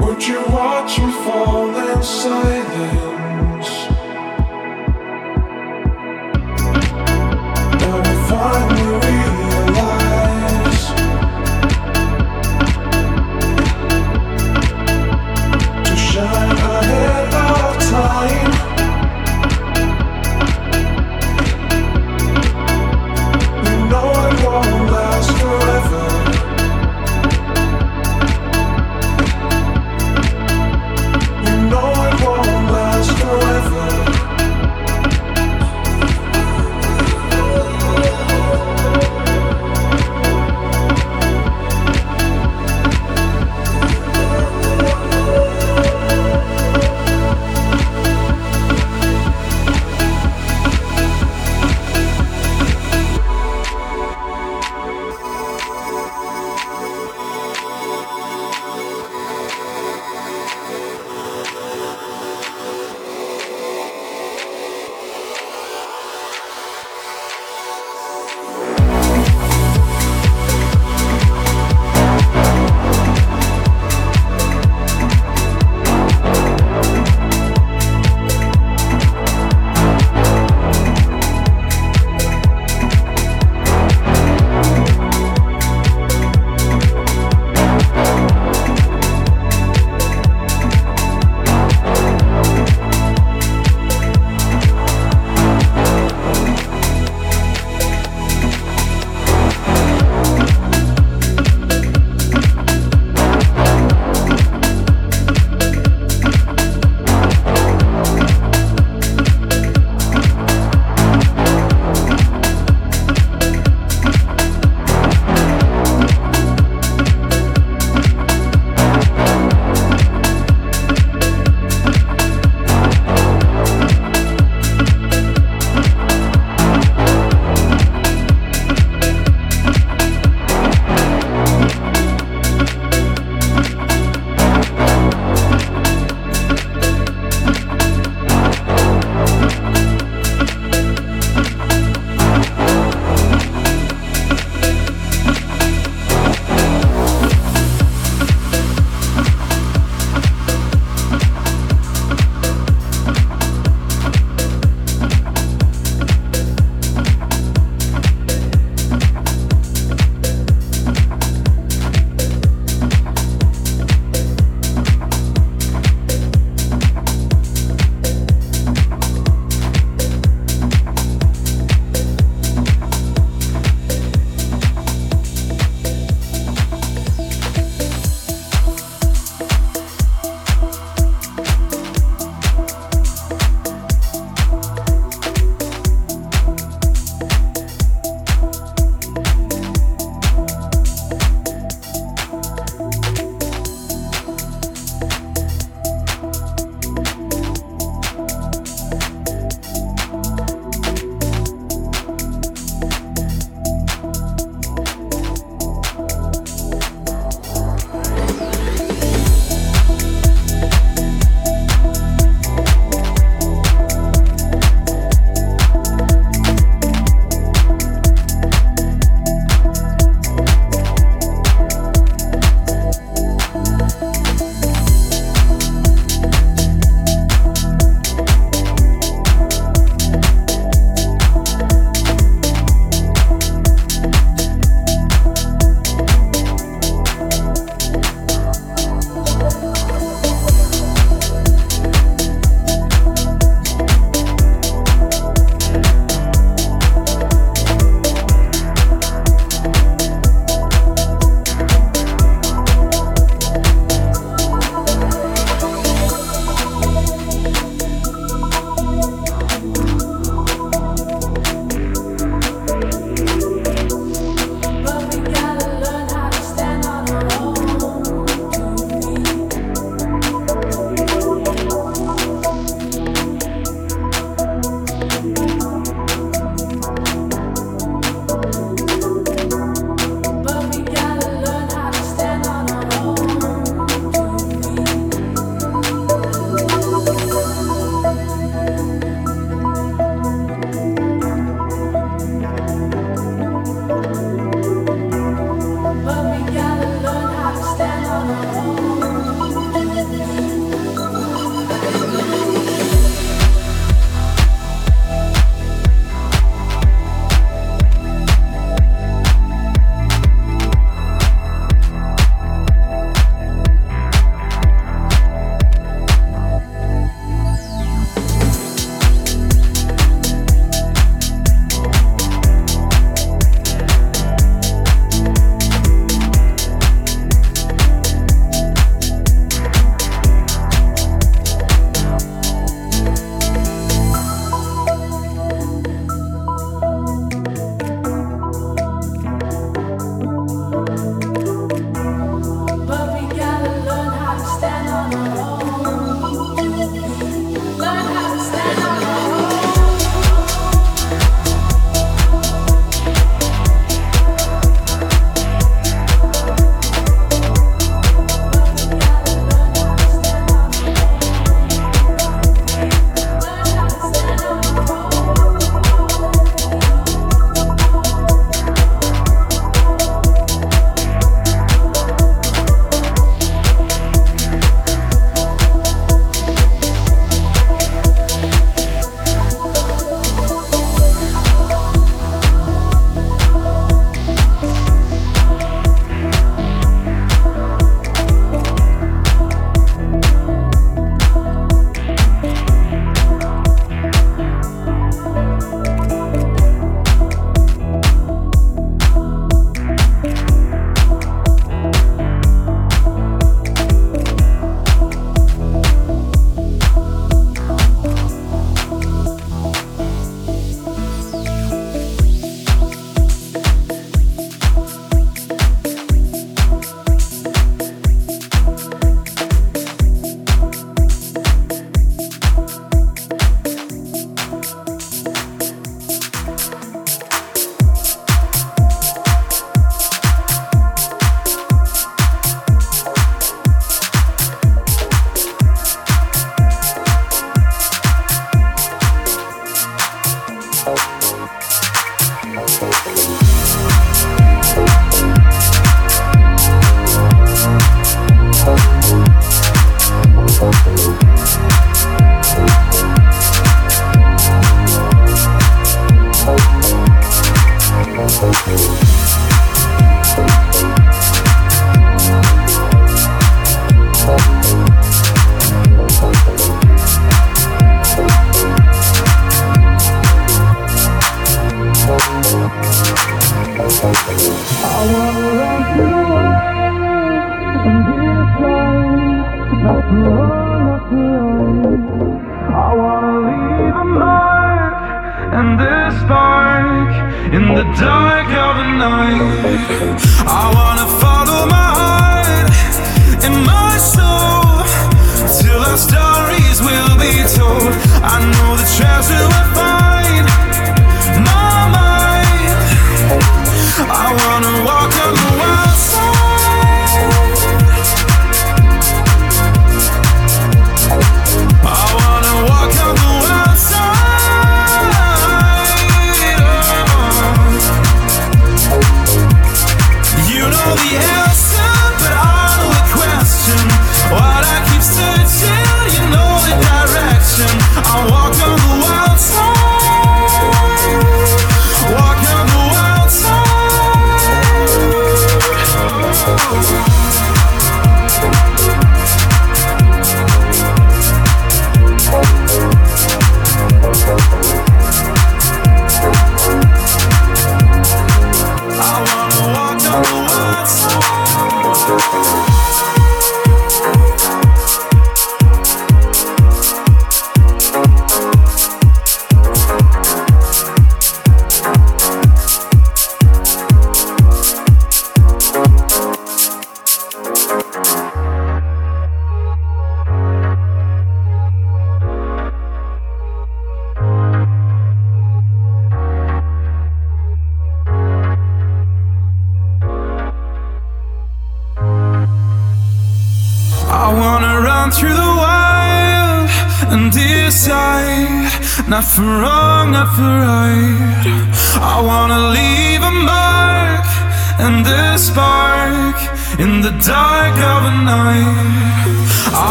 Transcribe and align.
Would 0.00 0.26
you 0.26 0.42
watch 0.48 0.98
me 0.98 1.12
fall 1.24 1.76
in 1.76 2.02
silence? 2.02 3.11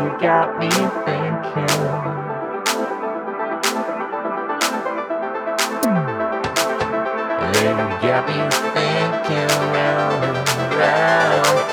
you 0.00 0.08
got 0.18 0.58
me 0.58 0.70
thinking. 1.04 1.76
Hmm. 5.82 6.08
You 7.54 7.72
got 8.00 8.26
me 8.26 8.38
thinking 8.72 9.50
round 9.74 10.24
and 10.24 10.74
round. 10.78 11.69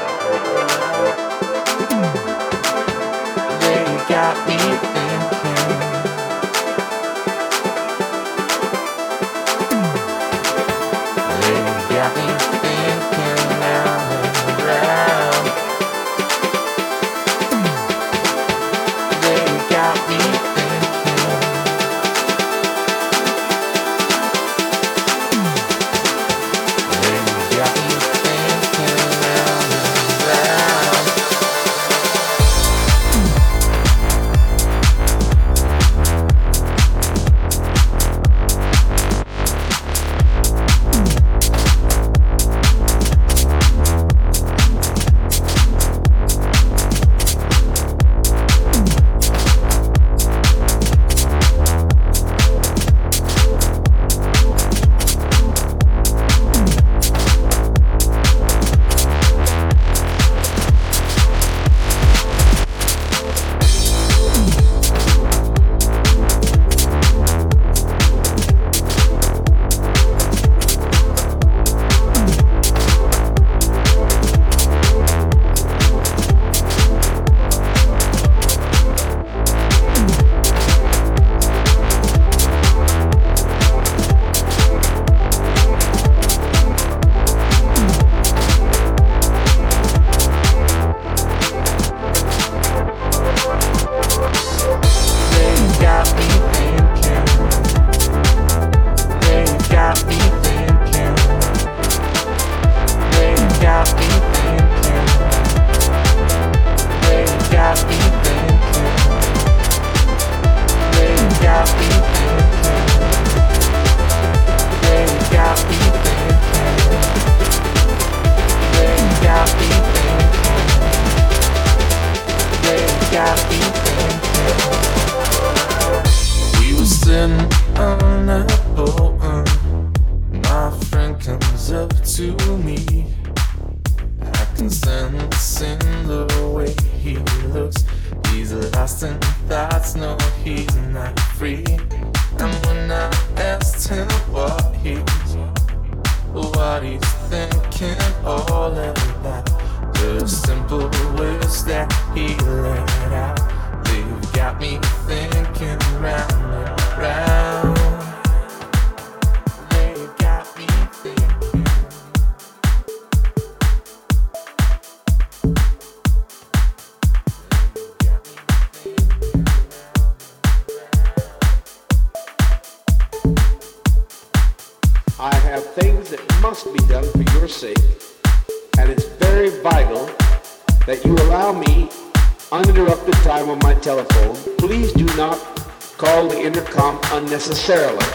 necessarily. 187.49 188.06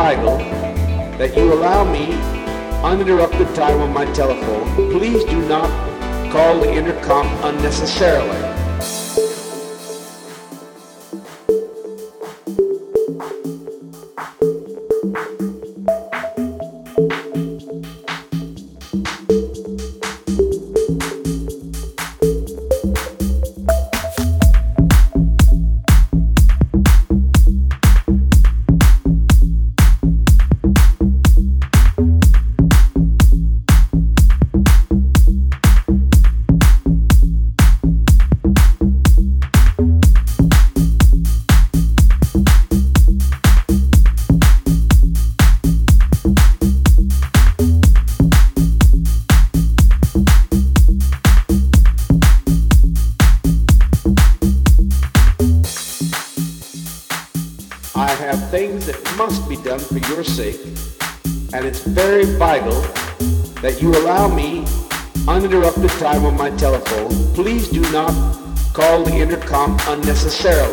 That 0.00 1.36
you 1.36 1.52
allow 1.52 1.84
me 1.84 2.14
uninterrupted 2.82 3.54
time 3.54 3.82
on 3.82 3.92
my 3.92 4.10
telephone. 4.12 4.66
Please 4.90 5.22
do 5.24 5.46
not 5.46 5.68
call 6.32 6.58
the 6.58 6.72
intercom 6.72 7.26
unnecessarily. 7.44 8.49
Unnecessarily. 70.42 70.69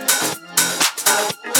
I'm 0.00 1.59